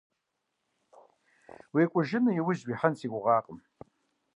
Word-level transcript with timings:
УекӀужыну 1.73 2.35
яужь 2.41 2.63
уихьэн 2.65 2.93
си 2.99 3.07
гугъэкъым. 3.11 3.59